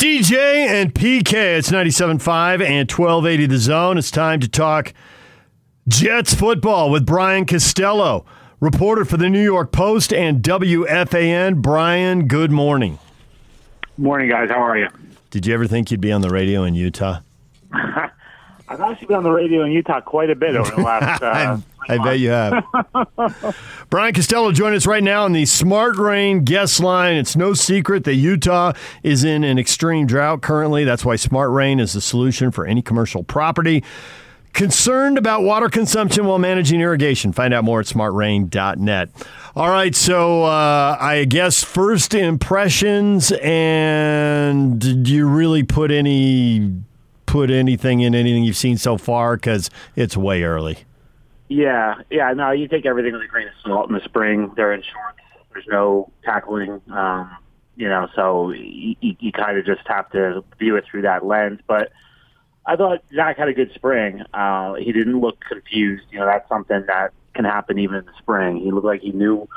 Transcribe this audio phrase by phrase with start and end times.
[0.00, 1.58] DJ and PK.
[1.58, 3.98] It's 97.5 and 1280 The Zone.
[3.98, 4.94] It's time to talk
[5.88, 8.24] Jets football with Brian Costello,
[8.60, 11.60] reporter for the New York Post and WFAN.
[11.60, 12.98] Brian, good morning.
[13.98, 14.48] Morning, guys.
[14.48, 14.88] How are you?
[15.28, 17.20] Did you ever think you'd be on the radio in Utah?
[18.70, 21.20] I've actually been on the radio in Utah quite a bit over the last.
[21.30, 21.58] Uh,
[21.88, 22.64] I bet you have.
[23.90, 27.16] Brian Costello joining us right now on the Smart Rain guest line.
[27.16, 30.84] It's no secret that Utah is in an extreme drought currently.
[30.84, 33.82] That's why Smart Rain is the solution for any commercial property.
[34.52, 37.32] Concerned about water consumption while managing irrigation?
[37.32, 39.08] Find out more at smartrain.net.
[39.56, 46.84] All right, so uh, I guess first impressions, and did you really put any
[47.30, 49.36] put anything in anything you've seen so far?
[49.36, 50.78] Because it's way early.
[51.48, 52.32] Yeah, yeah.
[52.32, 54.52] No, you take everything with a grain of salt in the spring.
[54.56, 55.18] They're in shorts.
[55.52, 56.80] There's no tackling.
[56.90, 57.36] Um,
[57.76, 61.60] you know, so you, you kind of just have to view it through that lens.
[61.66, 61.92] But
[62.66, 64.22] I thought Zach had a good spring.
[64.34, 66.04] Uh, he didn't look confused.
[66.10, 68.58] You know, that's something that can happen even in the spring.
[68.58, 69.48] He looked like he knew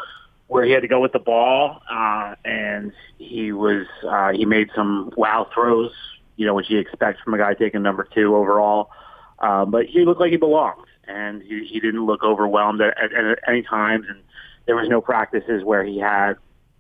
[0.47, 4.69] where he had to go with the ball, uh, and he was uh, he made
[4.75, 5.91] some wow throws
[6.35, 8.89] you know, what you expect from a guy taking number two overall.
[9.39, 13.13] Um, but he looked like he belonged, and he, he didn't look overwhelmed at, at,
[13.13, 14.05] at any times.
[14.09, 14.21] And
[14.65, 16.35] there was no practices where he had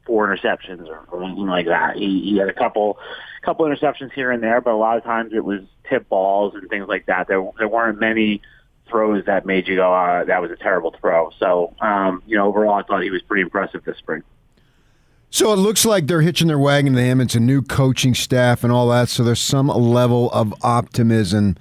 [0.05, 1.95] four interceptions or, or anything like that.
[1.95, 2.97] He, he had a couple,
[3.41, 6.69] couple interceptions here and there, but a lot of times it was tip balls and
[6.69, 7.27] things like that.
[7.27, 8.41] There, there weren't many
[8.89, 11.31] throws that made you go, uh, that was a terrible throw.
[11.39, 14.23] So, um, you know, overall, I thought he was pretty impressive this spring.
[15.33, 17.19] So it looks like they're hitching their wagon to him.
[17.19, 19.09] It's a new coaching staff and all that.
[19.09, 21.55] So there's some level of optimism.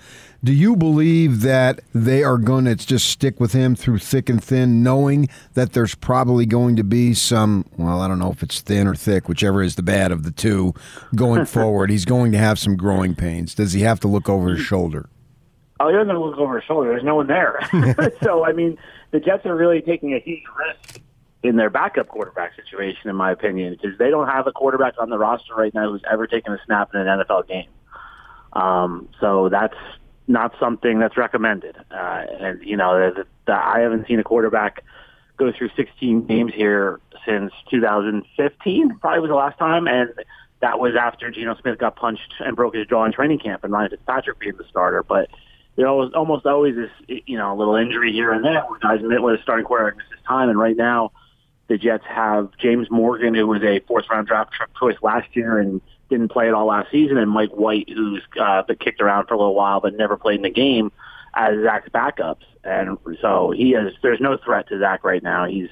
[0.44, 4.44] Do you believe that they are going to just stick with him through thick and
[4.44, 8.60] thin, knowing that there's probably going to be some, well, I don't know if it's
[8.60, 10.74] thin or thick, whichever is the bad of the two,
[11.16, 11.88] going forward?
[11.88, 13.54] He's going to have some growing pains.
[13.54, 15.08] Does he have to look over his shoulder?
[15.80, 16.90] Oh, he doesn't look over his shoulder.
[16.90, 17.58] There's no one there.
[18.22, 18.76] so, I mean,
[19.12, 21.00] the Jets are really taking a huge risk
[21.42, 25.10] in their backup quarterback situation, in my opinion, because they don't have a quarterback on
[25.10, 27.68] the roster right now who's ever taken a snap in an NFL game.
[28.52, 29.76] Um, so that's
[30.28, 31.76] not something that's recommended.
[31.90, 34.84] Uh, and you know, the, the, I haven't seen a quarterback
[35.36, 38.98] go through 16 games here since 2015.
[39.00, 40.10] Probably was the last time, and
[40.60, 43.72] that was after Geno Smith got punched and broke his jaw in training camp, and
[43.72, 45.02] Ryan Fitzpatrick being the starter.
[45.02, 45.28] But
[45.74, 46.90] there was almost always this,
[47.26, 49.96] you know, a little injury here and there where guys admit when a starting quarterback
[49.96, 51.10] misses time, and right now
[51.68, 55.80] the Jets have James Morgan, who was a fourth round draft choice last year and
[56.08, 59.34] didn't play at all last season, and Mike White, who's uh, been kicked around for
[59.34, 60.92] a little while but never played in the game,
[61.34, 62.44] as Zach's backups.
[62.64, 63.92] And so he has.
[64.02, 65.46] There's no threat to Zach right now.
[65.46, 65.68] He's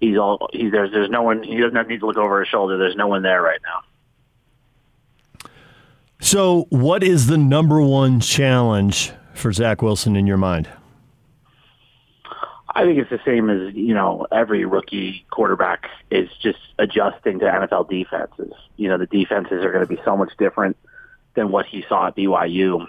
[0.00, 1.42] he's all he's there's there's no one.
[1.42, 2.78] He doesn't need to look over his shoulder.
[2.78, 5.48] There's no one there right now.
[6.20, 10.68] So, what is the number one challenge for Zach Wilson in your mind?
[12.74, 17.44] I think it's the same as you know every rookie quarterback is just adjusting to
[17.44, 18.52] NFL defenses.
[18.76, 20.76] You know the defenses are going to be so much different
[21.34, 22.86] than what he saw at BYU.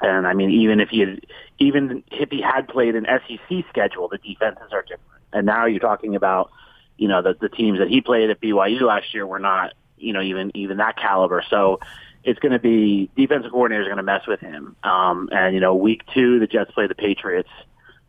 [0.00, 1.20] And I mean, even if he had,
[1.58, 5.22] even if he had played an SEC schedule, the defenses are different.
[5.32, 6.50] And now you're talking about,
[6.96, 10.12] you know, the the teams that he played at BYU last year were not, you
[10.12, 11.44] know, even even that caliber.
[11.48, 11.80] So
[12.24, 14.76] it's going to be defensive coordinators are going to mess with him.
[14.82, 17.50] Um, and you know, week two, the Jets play the Patriots.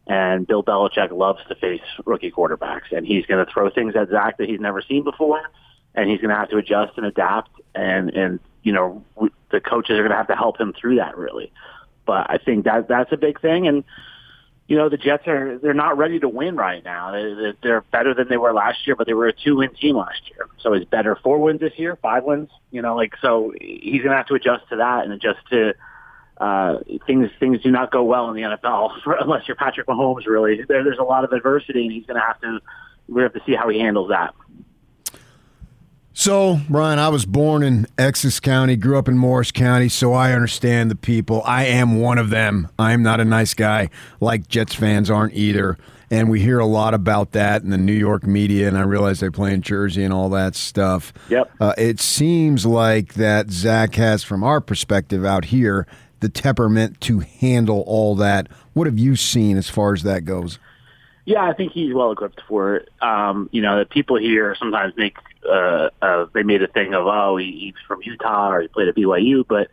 [0.08, 4.10] And Bill Belichick loves to face rookie quarterbacks, and he's going to throw things at
[4.10, 5.42] Zach that he's never seen before,
[5.96, 7.52] and he's going to have to adjust and adapt.
[7.76, 9.04] And and you know
[9.52, 11.52] the coaches are going to have to help him through that really.
[12.06, 13.84] But I think that that's a big thing, and
[14.68, 17.12] you know the Jets are they're not ready to win right now.
[17.12, 20.22] They're, they're better than they were last year, but they were a two-win team last
[20.30, 20.48] year.
[20.62, 22.50] So it's better four wins this year, five wins.
[22.72, 25.74] You know, like so he's going to have to adjust to that and adjust to
[26.40, 30.26] uh, things things do not go well in the NFL for, unless you're Patrick Mahomes.
[30.26, 32.60] Really, there, there's a lot of adversity, and he's going to have to.
[33.08, 34.34] We have to see how he handles that.
[36.20, 40.34] So, Brian, I was born in Essex County, grew up in Morris County, so I
[40.34, 41.44] understand the people.
[41.46, 42.70] I am one of them.
[42.80, 45.78] I am not a nice guy, like Jets fans aren't either.
[46.10, 49.20] And we hear a lot about that in the New York media, and I realize
[49.20, 51.14] they play in Jersey and all that stuff.
[51.30, 51.52] Yep.
[51.60, 55.86] Uh, it seems like that Zach has, from our perspective out here,
[56.20, 58.48] the temperament to handle all that.
[58.74, 60.60] What have you seen as far as that goes?
[61.26, 62.90] Yeah, I think he's well equipped for it.
[63.02, 65.18] Um, you know, the people here sometimes make
[65.48, 68.88] uh, uh, they made a thing of oh he, he's from Utah or he played
[68.88, 69.68] at BYU, but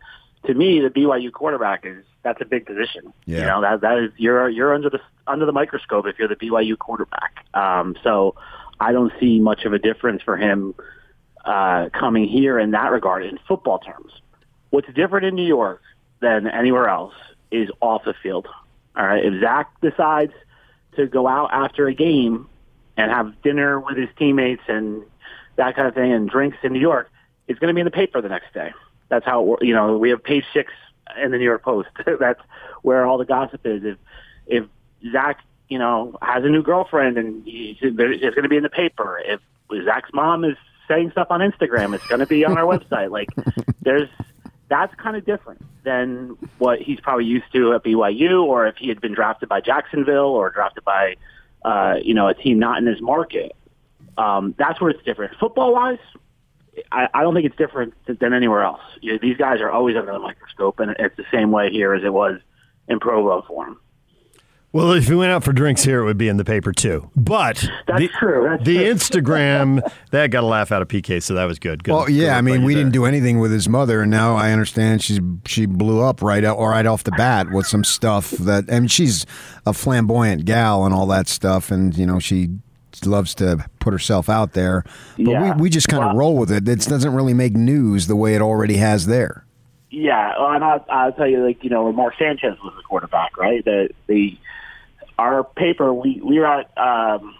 [0.47, 3.13] to me the BYU quarterback is that's a big position.
[3.25, 3.39] Yeah.
[3.39, 6.35] You know that that is you're you're under the under the microscope if you're the
[6.35, 7.45] BYU quarterback.
[7.53, 8.35] Um, so
[8.79, 10.75] I don't see much of a difference for him
[11.45, 14.11] uh, coming here in that regard in football terms.
[14.71, 15.81] What's different in New York
[16.25, 17.13] than anywhere else
[17.51, 18.47] is off the field.
[18.97, 20.33] All right, if Zach decides
[20.95, 22.49] to go out after a game
[22.97, 25.03] and have dinner with his teammates and
[25.57, 27.09] that kind of thing and drinks in New York,
[27.47, 28.73] it's going to be in the paper the next day.
[29.09, 30.71] That's how it, you know we have page six
[31.21, 31.89] in the New York Post.
[32.19, 32.39] That's
[32.81, 33.83] where all the gossip is.
[33.83, 33.97] If
[34.47, 34.65] if
[35.11, 35.39] Zach
[35.69, 37.95] you know has a new girlfriend and he's, it's
[38.35, 39.21] going to be in the paper.
[39.23, 39.41] If
[39.85, 40.57] Zach's mom is
[40.87, 43.11] saying stuff on Instagram, it's going to be on our website.
[43.11, 43.29] Like
[43.81, 44.09] there's
[44.67, 48.89] that's kind of different than what he's probably used to at BYU, or if he
[48.89, 51.15] had been drafted by Jacksonville or drafted by
[51.63, 53.55] uh, you know a team not in his market.
[54.17, 55.37] Um, that's where it's different.
[55.39, 55.99] Football wise,
[56.91, 58.81] I, I don't think it's different than anywhere else.
[59.01, 61.93] You know, these guys are always under the microscope, and it's the same way here
[61.93, 62.39] as it was
[62.87, 63.79] in Provo for him.
[64.75, 67.09] Well, if we went out for drinks here, it would be in the paper too.
[67.15, 68.45] But That's the, true.
[68.49, 68.93] That's the true.
[68.93, 71.81] Instagram that got a laugh out of PK, so that was good.
[71.85, 72.83] good Well, yeah, good I mean, we there.
[72.83, 76.43] didn't do anything with his mother, and now I understand she's she blew up right
[76.43, 78.65] out or right off the bat with some stuff that.
[78.69, 79.25] I mean, she's
[79.65, 82.49] a flamboyant gal and all that stuff, and you know she
[83.05, 84.83] loves to put herself out there.
[85.15, 85.55] But Yeah.
[85.55, 86.67] we, we just kind of Well- roll with it.
[86.67, 89.45] It doesn't really make news the way it already has there.
[89.89, 92.83] Yeah, well, and I'll, I'll tell you, like you know, when Mark Sanchez was the
[92.83, 93.63] quarterback, right?
[93.63, 94.37] The the
[95.17, 97.35] our paper, we we were at, um,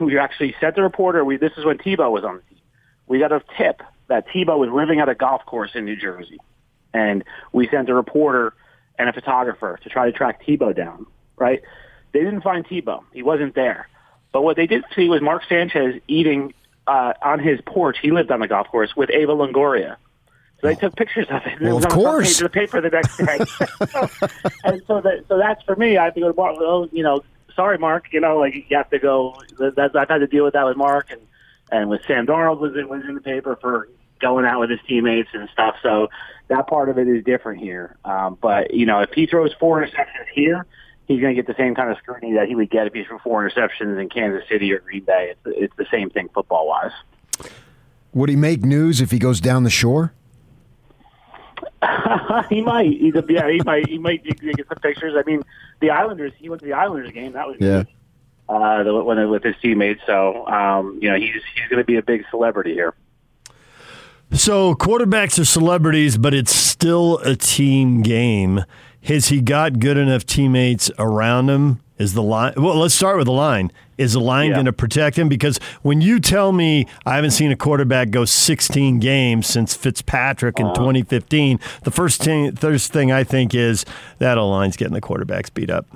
[0.00, 1.24] we actually sent the reporter.
[1.24, 2.62] We this is when Tebow was on the team.
[3.06, 6.38] We got a tip that Tebow was living at a golf course in New Jersey,
[6.92, 8.54] and we sent a reporter
[8.98, 11.06] and a photographer to try to track Tebow down.
[11.36, 11.62] Right?
[12.12, 13.04] They didn't find Tebow.
[13.12, 13.88] He wasn't there.
[14.32, 16.54] But what they did see was Mark Sanchez eating
[16.86, 17.98] uh, on his porch.
[18.00, 19.96] He lived on the golf course with Eva Longoria.
[20.60, 21.58] So they took pictures of it.
[21.58, 22.26] and it was of on the course.
[22.26, 23.38] page of the paper the next day.
[24.64, 25.96] and so that so that's for me.
[25.96, 26.58] I have to go to Mark.
[26.58, 27.22] Well, you know,
[27.54, 28.06] sorry, Mark.
[28.12, 29.36] You know, like you have to go.
[29.58, 31.20] That, I've had to deal with that with Mark and
[31.70, 33.88] and with Sam Darnold was it was in the paper for
[34.20, 35.76] going out with his teammates and stuff.
[35.82, 36.08] So
[36.48, 37.96] that part of it is different here.
[38.04, 40.64] Um, but you know, if he throws four interceptions here,
[41.06, 43.04] he's going to get the same kind of scrutiny that he would get if he
[43.04, 45.32] threw four interceptions in Kansas City or Green Bay.
[45.32, 46.92] It's it's the same thing football wise.
[48.14, 50.14] Would he make news if he goes down the shore?
[52.48, 52.88] he might.
[52.88, 53.88] He's a, yeah, he might.
[53.88, 55.14] He might get some pictures.
[55.16, 55.42] I mean,
[55.80, 56.32] the Islanders.
[56.38, 57.32] He went to the Islanders game.
[57.32, 57.84] That was Yeah.
[58.48, 60.00] Uh, the, when with his teammates.
[60.06, 62.94] So um, you know, he's he's going to be a big celebrity here.
[64.32, 68.64] So quarterbacks are celebrities, but it's still a team game.
[69.04, 71.80] Has he got good enough teammates around him?
[71.98, 72.52] Is the line?
[72.58, 73.72] Well, let's start with the line.
[73.96, 74.56] Is the line Yeah.
[74.56, 75.30] going to protect him?
[75.30, 80.60] Because when you tell me I haven't seen a quarterback go 16 games since Fitzpatrick
[80.60, 80.68] Uh-huh.
[80.68, 83.86] in 2015, the first thing, first thing I think is
[84.18, 85.86] that O line's getting the quarterbacks beat up.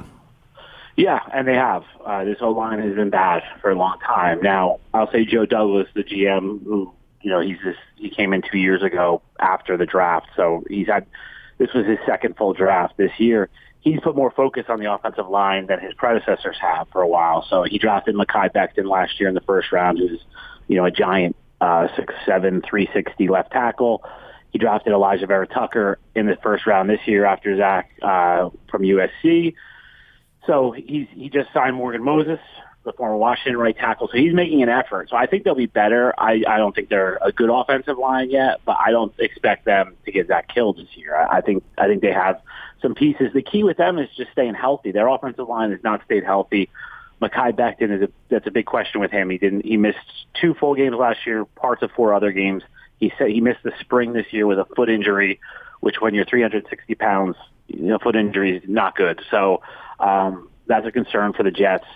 [0.97, 1.85] Yeah, and they have.
[2.05, 4.41] Uh, this whole line has been bad for a long time.
[4.43, 6.93] Now, I'll say Joe Douglas, the GM, who
[7.23, 7.59] you know he's.
[7.97, 11.07] He came in two years ago after the draft, so he's had.
[11.59, 13.51] This was his second full draft this year.
[13.81, 17.47] He's put more focus on the offensive line than his predecessors have for a while.
[17.49, 20.21] So he drafted Mekhi Becton last year in the first round, who's
[20.69, 24.05] you know a giant uh, six seven, three sixty left tackle.
[24.53, 29.55] He drafted Alijah Vera-Tucker in the first round this year after Zach uh, from USC.
[30.47, 32.41] So he's he just signed Morgan Moses,
[32.85, 34.09] the former Washington right tackle.
[34.09, 35.11] So he's making an effort.
[35.11, 36.15] So I think they'll be better.
[36.19, 39.97] I, I don't think they're a good offensive line yet, but I don't expect them
[40.07, 41.17] to get that killed this year.
[41.17, 42.41] I, I think I think they have
[42.81, 43.33] some pieces.
[43.35, 44.93] The key with them is just staying healthy.
[44.93, 46.71] Their offensive line has not stayed healthy.
[47.21, 49.29] Mekhi Becton is a that's a big question with him.
[49.29, 49.99] He didn't he missed
[50.41, 52.63] two full games last year, parts of four other games.
[52.99, 55.41] He said he missed the spring this year with a foot injury,
[55.81, 59.21] which when you're 360 pounds, you know, foot injury is not good.
[59.31, 59.63] So
[59.99, 61.87] um, that's a concern for the Jets.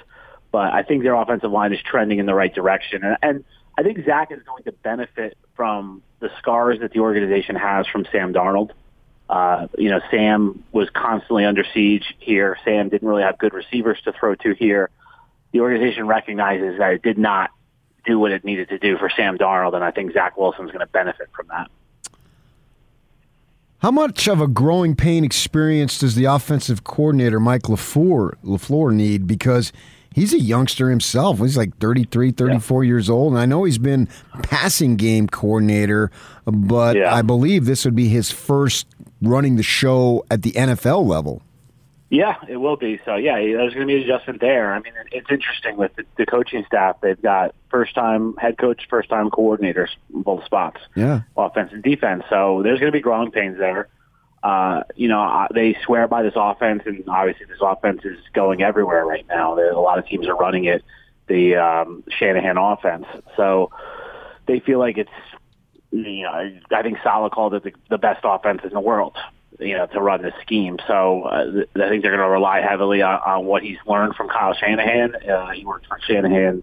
[0.51, 3.45] But I think their offensive line is trending in the right direction, and, and
[3.77, 8.07] I think Zach is going to benefit from the scars that the organization has from
[8.13, 8.71] Sam Darnold.
[9.29, 12.57] Uh, you know, Sam was constantly under siege here.
[12.65, 14.91] Sam didn't really have good receivers to throw to here.
[15.53, 17.51] The organization recognizes that it did not
[18.05, 20.87] do what it needed to do for Sam Darnold, and I think Zach Wilson's going
[20.87, 21.71] to benefit from that.
[23.85, 29.27] How much of a growing pain experience does the offensive coordinator Mike LaFleur, LaFleur need?
[29.27, 29.75] Because
[30.11, 31.39] he's a youngster himself.
[31.39, 33.35] He's like 33, 34 years old.
[33.35, 34.09] And I know he's been
[34.43, 36.11] passing game coordinator,
[36.47, 37.15] but Yeah.
[37.15, 38.87] I believe this would be his first
[39.21, 41.43] running the show at the NFL level.
[42.15, 43.01] Yeah, it will be.
[43.05, 44.73] So yeah, there's going to be an adjustment there.
[44.73, 47.01] I mean, it's interesting with the, the coaching staff.
[47.01, 51.23] They've got first-time head coach, first-time coordinators, in both spots, Yeah.
[51.37, 52.23] offense and defense.
[52.31, 53.89] So there's going to be growing pains there.
[54.45, 59.05] Uh, you know, they swear by this offense, and obviously this offense is going everywhere
[59.05, 59.59] right now.
[59.59, 60.85] A lot of teams are running it,
[61.27, 63.07] the um, Shanahan offense.
[63.37, 63.73] So
[64.47, 65.11] they feel like it's
[65.91, 69.17] you know, I think Saleh called it the, the best offense in the world.
[69.61, 70.79] You know, to run this scheme.
[70.87, 74.29] So uh, I think they're going to rely heavily on, on what he's learned from
[74.29, 75.15] Kyle Shanahan.
[75.15, 76.63] Uh, he worked for Shanahan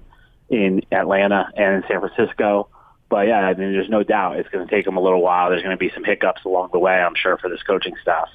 [0.50, 2.68] in Atlanta and in San Francisco.
[3.10, 5.50] But yeah, I mean, there's no doubt it's going to take him a little while.
[5.50, 8.30] There's going to be some hiccups along the way, I'm sure, for this coaching staff.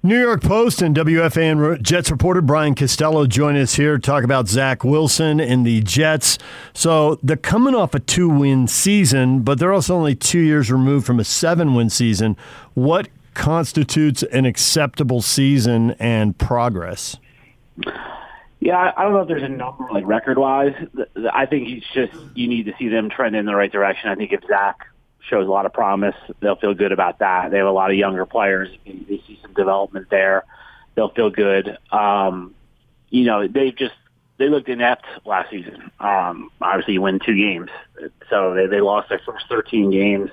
[0.00, 4.46] New York Post and WFAN Jets reporter Brian Costello join us here to talk about
[4.46, 6.38] Zach Wilson and the Jets.
[6.72, 11.04] So they're coming off a two win season, but they're also only two years removed
[11.04, 12.36] from a seven win season.
[12.74, 17.16] What constitutes an acceptable season and progress?
[18.60, 20.74] Yeah, I don't know if there's a number like record wise.
[21.32, 24.10] I think it's just you need to see them trend in the right direction.
[24.10, 24.78] I think if Zach
[25.28, 26.14] shows a lot of promise.
[26.40, 27.50] They'll feel good about that.
[27.50, 28.68] They have a lot of younger players.
[28.84, 30.44] They see some development there.
[30.94, 31.76] They'll feel good.
[31.92, 32.54] Um,
[33.10, 33.94] you know, they just
[34.38, 35.90] they looked inept last season.
[36.00, 37.70] Um, obviously, you win two games,
[38.30, 40.30] so they, they lost their first 13 games.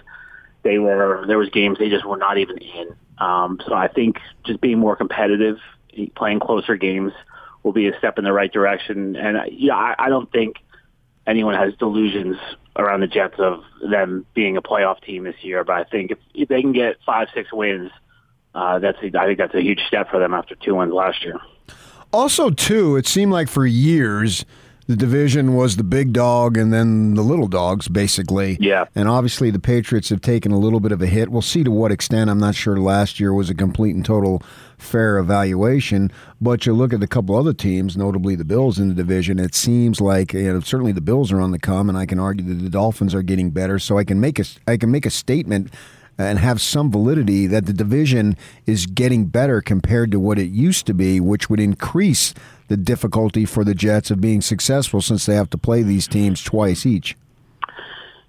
[0.63, 2.95] They were there was games they just were not even in.
[3.17, 5.57] Um, so I think just being more competitive,
[6.15, 7.13] playing closer games,
[7.63, 9.15] will be a step in the right direction.
[9.15, 10.57] And yeah, I, I don't think
[11.27, 12.37] anyone has delusions
[12.75, 15.63] around the Jets of them being a playoff team this year.
[15.63, 17.91] But I think if, if they can get five, six wins,
[18.53, 21.23] uh, that's a, I think that's a huge step for them after two wins last
[21.23, 21.39] year.
[22.11, 24.45] Also, too, it seemed like for years
[24.87, 28.57] the division was the big dog and then the little dogs, basically.
[28.59, 28.85] Yeah.
[28.93, 31.29] And obviously, the Patriots have taken a little bit of a hit.
[31.29, 32.29] We'll see to what extent.
[32.29, 34.43] I'm not sure last year was a complete and total
[34.77, 36.11] fair evaluation.
[36.39, 39.55] But you look at a couple other teams, notably the Bills in the division, it
[39.55, 42.45] seems like you know, certainly the Bills are on the come, and I can argue
[42.45, 43.79] that the Dolphins are getting better.
[43.79, 45.73] So I can make a, I can make a statement
[46.17, 50.85] and have some validity that the division is getting better compared to what it used
[50.85, 52.33] to be, which would increase
[52.67, 56.41] the difficulty for the Jets of being successful since they have to play these teams
[56.43, 57.15] twice each.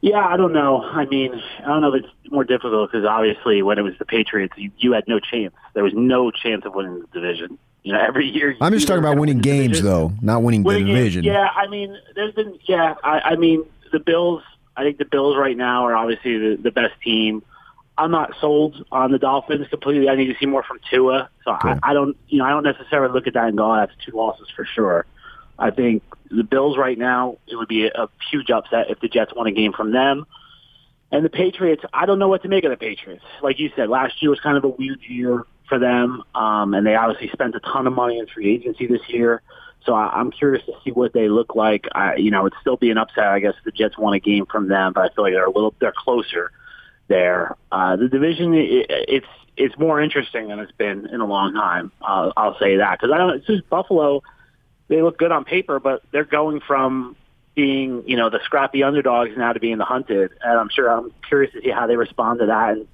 [0.01, 0.83] Yeah, I don't know.
[0.83, 4.05] I mean, I don't know if it's more difficult because obviously when it was the
[4.05, 5.55] Patriots, you, you had no chance.
[5.75, 7.59] There was no chance of winning the division.
[7.83, 8.57] You know, every year.
[8.61, 11.23] I'm just talking about winning games, though, not winning, winning the division.
[11.23, 12.59] Games, yeah, I mean, there's been.
[12.67, 14.43] Yeah, I, I mean, the Bills.
[14.77, 17.43] I think the Bills right now are obviously the, the best team.
[17.99, 20.09] I'm not sold on the Dolphins completely.
[20.09, 21.31] I need to see more from Tua.
[21.45, 21.79] So cool.
[21.83, 23.93] I, I don't, you know, I don't necessarily look at that and go, oh, that's
[24.05, 25.07] two losses for sure.
[25.59, 29.09] I think the Bills right now, it would be a, a huge upset if the
[29.09, 30.27] Jets won a game from them.
[31.11, 33.25] And the Patriots, I don't know what to make of the Patriots.
[33.43, 36.87] Like you said, last year was kind of a weird year for them, um, and
[36.87, 39.41] they obviously spent a ton of money in free agency this year.
[39.85, 41.87] So I, I'm curious to see what they look like.
[41.93, 44.21] I, you know, it'd still be an upset, I guess, if the Jets won a
[44.21, 46.51] game from them, but I feel like they're a little, they're closer
[47.09, 47.57] there.
[47.71, 51.93] Uh, the division, it, it's it's more interesting than it's been in a long time.
[52.03, 53.37] Uh, I'll say that because I don't.
[53.37, 54.23] It's just Buffalo.
[54.89, 57.17] They look good on paper, but they're going from
[57.57, 60.31] being, you know, the scrappy underdogs now to being the hunted.
[60.43, 62.73] And I'm sure I'm curious to see how they respond to that.
[62.75, 62.87] And,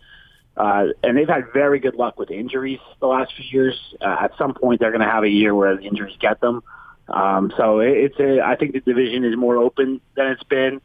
[0.57, 3.79] uh, and they've had very good luck with injuries the last few years.
[4.01, 6.63] Uh, at some point, they're going to have a year where the injuries get them.
[7.09, 10.81] Um, so it, it's a, I think the division is more open than it's been.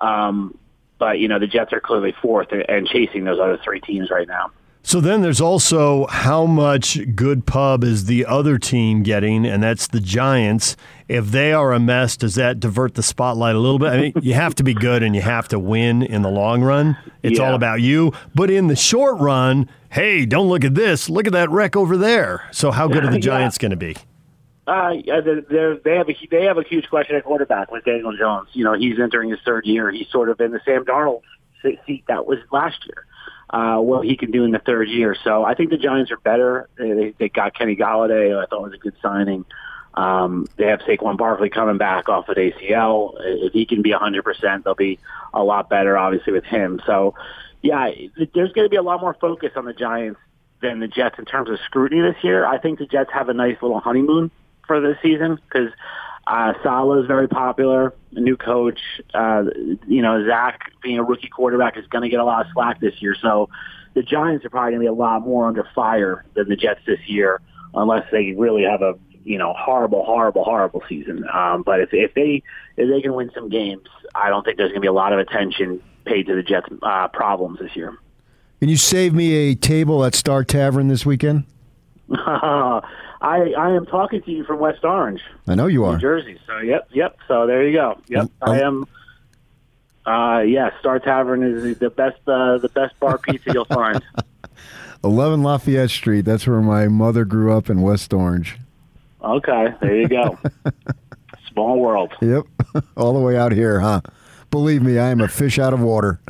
[0.00, 0.58] Um,
[1.00, 4.28] but you know, the Jets are clearly fourth and chasing those other three teams right
[4.28, 4.52] now.
[4.82, 9.86] So then there's also how much good pub is the other team getting, and that's
[9.86, 10.74] the Giants.
[11.06, 13.88] If they are a mess, does that divert the spotlight a little bit?
[13.88, 16.62] I mean, you have to be good and you have to win in the long
[16.62, 16.96] run.
[17.22, 17.46] It's yeah.
[17.46, 18.12] all about you.
[18.34, 21.10] But in the short run, hey, don't look at this.
[21.10, 22.48] Look at that wreck over there.
[22.50, 23.68] So how good are the Giants yeah.
[23.68, 23.96] going to be?
[24.66, 28.48] Uh, they're, they have a they have a huge question at quarterback with Daniel Jones.
[28.52, 29.90] You know, he's entering his third year.
[29.90, 31.22] He's sort of in the Sam Darnold
[31.62, 33.06] seat that was last year
[33.50, 35.16] uh, what he can do in the third year.
[35.24, 36.68] So I think the Giants are better.
[36.76, 39.44] They, they got Kenny Golladay, I thought was a good signing.
[39.94, 43.14] Um, they have Saquon Barkley coming back off of ACL.
[43.18, 45.00] If he can be 100%, they'll be
[45.34, 46.80] a lot better, obviously, with him.
[46.86, 47.14] So,
[47.60, 50.20] yeah, there's going to be a lot more focus on the Giants
[50.62, 52.46] than the Jets in terms of scrutiny this year.
[52.46, 54.30] I think the Jets have a nice little honeymoon
[54.70, 55.72] for this season because
[56.28, 57.92] uh, Saleh is very popular.
[58.14, 58.78] A new coach,
[59.12, 59.42] uh,
[59.88, 62.78] you know, Zach being a rookie quarterback is going to get a lot of slack
[62.78, 63.16] this year.
[63.20, 63.48] So
[63.94, 66.78] the Giants are probably going to be a lot more under fire than the Jets
[66.86, 67.40] this year,
[67.74, 71.24] unless they really have a you know horrible, horrible, horrible season.
[71.34, 72.44] Um, but if if they
[72.76, 75.12] if they can win some games, I don't think there's going to be a lot
[75.12, 77.98] of attention paid to the Jets' uh, problems this year.
[78.60, 81.42] Can you save me a table at Star Tavern this weekend?
[83.20, 85.20] I I am talking to you from West Orange.
[85.46, 85.94] I know you are.
[85.94, 86.38] New Jersey.
[86.46, 87.18] So yep, yep.
[87.28, 88.00] So there you go.
[88.08, 88.86] Yep, um, I am.
[90.06, 94.02] Uh, yeah, Star Tavern is the best uh, the best bar pizza you'll find.
[95.04, 96.22] Eleven Lafayette Street.
[96.22, 98.56] That's where my mother grew up in West Orange.
[99.22, 100.38] Okay, there you go.
[101.52, 102.12] Small world.
[102.22, 102.44] Yep,
[102.96, 104.00] all the way out here, huh?
[104.50, 106.20] Believe me, I am a fish out of water.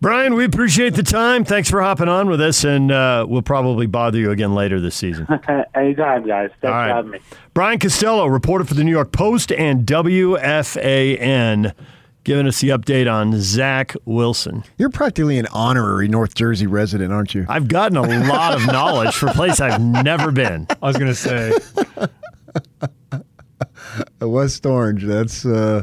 [0.00, 1.44] Brian, we appreciate the time.
[1.44, 4.94] Thanks for hopping on with us, and uh, we'll probably bother you again later this
[4.94, 5.26] season.
[5.74, 6.48] Anytime, guys.
[6.62, 6.88] Thanks All right.
[6.88, 7.20] for having me.
[7.52, 11.74] Brian Costello, reporter for the New York Post and WFAN,
[12.24, 14.64] giving us the update on Zach Wilson.
[14.78, 17.44] You're practically an honorary North Jersey resident, aren't you?
[17.46, 20.66] I've gotten a lot of knowledge for a place I've never been.
[20.82, 21.52] I was gonna say
[21.98, 23.18] Uh,
[24.28, 25.04] West Orange.
[25.04, 25.82] That's uh,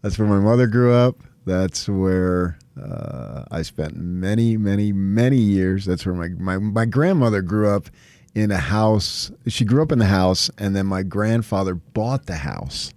[0.00, 1.16] that's where my mother grew up.
[1.44, 5.84] That's where uh, I spent many, many, many years.
[5.84, 7.88] That's where my, my my grandmother grew up
[8.34, 9.30] in a house.
[9.46, 12.92] She grew up in the house, and then my grandfather bought the house.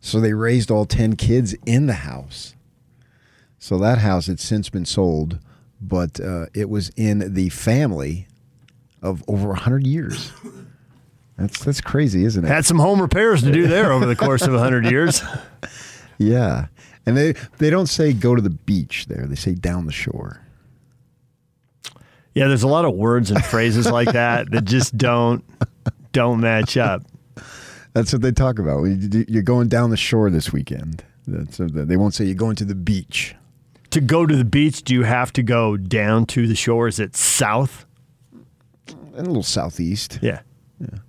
[0.00, 2.54] So they raised all ten kids in the house.
[3.58, 5.38] So that house had since been sold,
[5.80, 8.26] but uh, it was in the family
[9.00, 10.32] of over hundred years.
[11.38, 12.48] That's that's crazy, isn't it?
[12.48, 15.22] Had some home repairs to do there over the course of 100 years.
[16.16, 16.66] Yeah.
[17.06, 19.26] And they they don't say go to the beach there.
[19.26, 20.40] They say down the shore.
[22.34, 25.44] Yeah, there's a lot of words and phrases like that that just don't
[26.12, 27.02] don't match up.
[27.92, 28.82] That's what they talk about.
[28.84, 31.04] You- You're going down the shore this weekend.
[31.28, 33.34] That's uh, they won't say you're going to the beach.
[33.90, 36.88] To go to the beach, do you have to go down to the shore?
[36.88, 37.86] Is it south?
[38.88, 40.18] And a little southeast.
[40.20, 40.40] Yeah.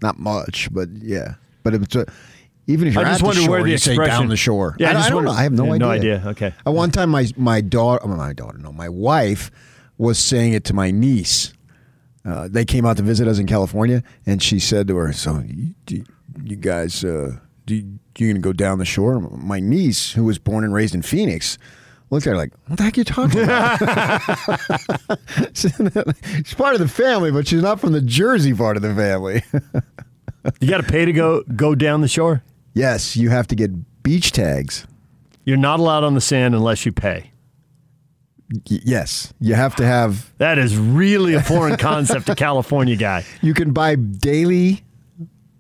[0.04, 1.36] Not much, but yeah.
[1.64, 2.06] But if it's a,
[2.68, 4.38] even if you're I just at the wonder shore, where the you say down the
[4.38, 4.76] shore.
[4.80, 5.38] Yeah, I, I, just I don't wonder- know.
[5.38, 5.80] I have no yeah, idea.
[5.88, 6.24] No idea.
[6.28, 6.54] Okay.
[6.66, 9.52] At one time, my my daughter, my daughter, no, my wife
[9.98, 11.54] was saying it to my niece.
[12.26, 15.44] Uh, they came out to visit us in California, and she said to her, "So,
[15.88, 16.04] you,
[16.44, 20.40] you guys, uh, do you, you gonna go down the shore?" My niece, who was
[20.40, 21.60] born and raised in Phoenix,
[22.10, 23.80] looked at her like, "What the heck are you talking about?"
[25.54, 29.44] she's part of the family, but she's not from the Jersey part of the family.
[30.60, 32.44] You got to pay to go go down the shore.
[32.76, 34.86] Yes, you have to get beach tags.
[35.46, 37.32] You're not allowed on the sand unless you pay.
[38.70, 43.26] Y- yes, you have to have That is really a foreign concept to California guy.
[43.42, 44.84] You can buy daily,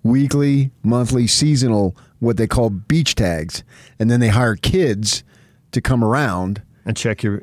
[0.04, 3.63] weekly, monthly, seasonal, what they call beach tags,
[3.97, 5.23] and then they hire kids
[5.71, 7.41] to come around, And check your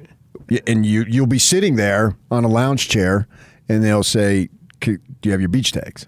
[0.67, 3.27] and you you'll be sitting there on a lounge chair,
[3.69, 4.49] and they'll say,
[4.81, 6.07] "Do you have your beach tags?"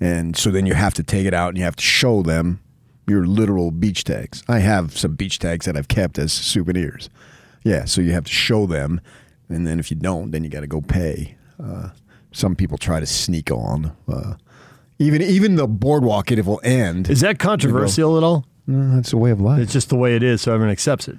[0.00, 2.60] And so then you have to take it out and you have to show them
[3.06, 4.42] your literal beach tags.
[4.48, 7.10] I have some beach tags that I've kept as souvenirs.
[7.64, 9.00] Yeah, so you have to show them,
[9.48, 11.36] and then if you don't, then you got to go pay.
[11.62, 11.90] Uh,
[12.32, 13.94] some people try to sneak on.
[14.08, 14.34] Uh,
[14.98, 17.08] even even the boardwalk, it will end.
[17.10, 18.46] Is that controversial at all?
[18.66, 19.60] No, that's a way of life.
[19.60, 21.16] It's just the way it is, so everyone accepts it.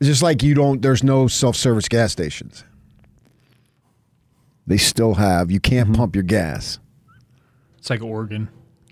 [0.00, 0.82] It's just like you don't.
[0.82, 2.64] There's no self-service gas stations.
[4.66, 5.50] They still have.
[5.50, 5.96] You can't Mm-hmm.
[5.96, 6.78] pump your gas.
[7.78, 8.48] it's like Oregon.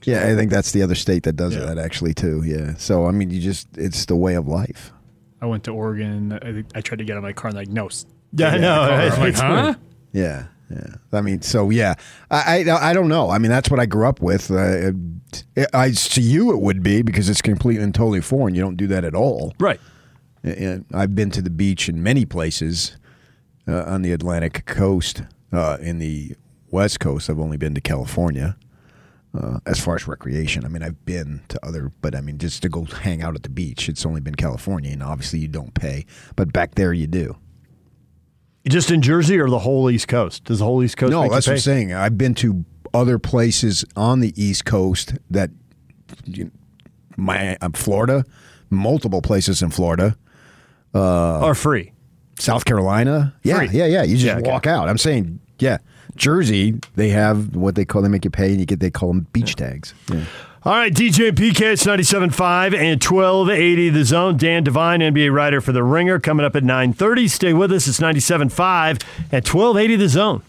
[0.07, 1.67] Yeah, I think that's the other state that does Yeah.
[1.67, 2.43] that actually too.
[2.45, 2.75] Yeah.
[2.77, 4.93] So I mean, you just it's the way of life.
[5.41, 6.33] I went to Oregon.
[6.33, 7.87] I, think- I tried to get out of my car and like no.
[7.87, 8.69] s- Yeah, I get know.
[8.73, 9.01] out of the car.
[9.01, 9.13] right?
[9.13, 9.63] I'm like, It's huh?
[9.65, 9.77] weird.
[10.13, 10.45] Yeah.
[10.71, 10.95] Yeah.
[11.13, 11.95] I mean, so yeah,
[12.31, 13.29] I I, I don't know.
[13.31, 14.51] I mean, that's what I grew up with.
[14.51, 14.93] Uh,
[15.57, 18.55] it, I to you it would be because it's completely and totally foreign.
[18.55, 19.53] You don't do that at all.
[19.59, 19.81] Right.
[20.43, 22.97] And I've been to the beach in many places
[23.69, 25.23] uh, on the Atlantic coast.
[25.53, 26.35] Uh, in the
[26.71, 28.57] West Coast, I've only been to California.
[29.35, 32.61] Uh, as far as recreation, I mean, I've been to other, but I mean, just
[32.63, 35.73] to go hang out at the beach, it's only been California, and obviously you don't
[35.73, 36.05] pay.
[36.37, 37.37] But back there, you do.
[38.69, 40.45] Just in Jersey or the whole East Coast?
[40.45, 41.55] Does the whole East Coast No, that's what?
[41.55, 41.95] I'm saying.
[41.95, 45.51] I've been to other places on the East Coast that,
[46.27, 46.51] you
[47.17, 48.25] my, uh, Florida,
[48.69, 50.15] multiple places in Florida,
[50.95, 51.93] are free?
[52.39, 53.35] South Carolina.
[53.43, 53.69] Yeah, Free.
[53.73, 54.03] yeah, yeah.
[54.03, 54.51] You just Yeah, okay.
[54.51, 54.89] walk out.
[54.89, 55.79] I'm saying, yeah,
[56.17, 56.79] Jersey.
[56.97, 58.03] They have what they call.
[58.03, 58.81] They make you pay, and you get.
[58.81, 59.95] They call them beach tags.
[60.11, 60.25] Yeah.
[60.65, 64.37] All right, DJ and PK, it's 97.5 and 1280 The Zone.
[64.37, 67.29] Dan Devine, NBA writer for The Ringer, coming up at 9.30.
[67.29, 67.89] Stay with us.
[67.89, 70.41] It's 97.5 and 1280 The Zone.